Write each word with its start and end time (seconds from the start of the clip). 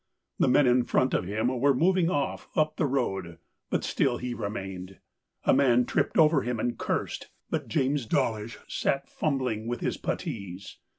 The 0.39 0.47
men 0.47 0.65
in 0.65 0.83
front 0.85 1.13
of 1.13 1.25
him 1.27 1.49
were 1.59 1.75
moving 1.75 2.09
off 2.09 2.49
up 2.55 2.77
the 2.77 2.87
road, 2.87 3.37
but 3.69 3.83
still 3.83 4.17
he 4.17 4.33
remained. 4.33 4.97
A 5.43 5.53
man 5.53 5.85
tripped 5.85 6.17
over 6.17 6.41
him 6.41 6.59
and 6.59 6.75
cursed, 6.75 7.29
but 7.51 7.67
James 7.67 8.07
Dawlish 8.07 8.57
sat 8.67 9.07
fumbling 9.07 9.67
with 9.67 9.81
his 9.81 9.97
putties. 9.97 10.79